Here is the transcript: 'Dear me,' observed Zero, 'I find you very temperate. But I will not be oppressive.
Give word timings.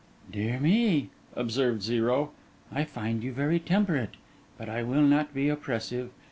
'Dear 0.31 0.59
me,' 0.59 1.11
observed 1.35 1.83
Zero, 1.83 2.31
'I 2.71 2.85
find 2.85 3.23
you 3.23 3.31
very 3.31 3.59
temperate. 3.59 4.15
But 4.57 4.67
I 4.67 4.81
will 4.81 5.03
not 5.03 5.31
be 5.31 5.47
oppressive. 5.47 6.09